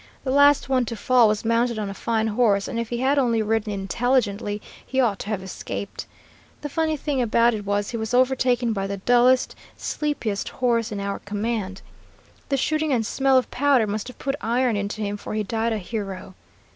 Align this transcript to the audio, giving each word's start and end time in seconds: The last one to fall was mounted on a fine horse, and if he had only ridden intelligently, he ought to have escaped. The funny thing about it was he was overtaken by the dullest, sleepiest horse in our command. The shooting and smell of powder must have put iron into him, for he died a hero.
The 0.23 0.31
last 0.31 0.67
one 0.67 0.83
to 0.85 0.95
fall 0.95 1.27
was 1.27 1.45
mounted 1.45 1.77
on 1.77 1.87
a 1.87 1.93
fine 1.93 2.25
horse, 2.29 2.67
and 2.67 2.79
if 2.79 2.89
he 2.89 2.97
had 3.01 3.19
only 3.19 3.43
ridden 3.43 3.71
intelligently, 3.71 4.59
he 4.83 4.99
ought 4.99 5.19
to 5.19 5.27
have 5.27 5.43
escaped. 5.43 6.07
The 6.61 6.69
funny 6.69 6.97
thing 6.97 7.21
about 7.21 7.53
it 7.53 7.67
was 7.67 7.91
he 7.91 7.97
was 7.97 8.11
overtaken 8.11 8.73
by 8.73 8.87
the 8.87 8.97
dullest, 8.97 9.55
sleepiest 9.77 10.49
horse 10.49 10.91
in 10.91 10.99
our 10.99 11.19
command. 11.19 11.83
The 12.49 12.57
shooting 12.57 12.91
and 12.91 13.05
smell 13.05 13.37
of 13.37 13.51
powder 13.51 13.85
must 13.85 14.07
have 14.07 14.17
put 14.17 14.33
iron 14.41 14.75
into 14.75 15.03
him, 15.03 15.17
for 15.17 15.35
he 15.35 15.43
died 15.43 15.71
a 15.71 15.77
hero. 15.77 16.33